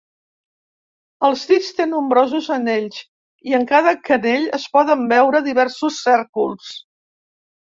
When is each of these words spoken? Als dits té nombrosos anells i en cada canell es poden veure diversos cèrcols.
Als 1.27 1.43
dits 1.51 1.67
té 1.79 1.85
nombrosos 1.91 2.47
anells 2.57 2.99
i 3.51 3.55
en 3.59 3.67
cada 3.73 3.93
canell 4.09 4.49
es 4.61 4.67
poden 4.79 5.05
veure 5.13 5.43
diversos 5.51 6.01
cèrcols. 6.09 6.73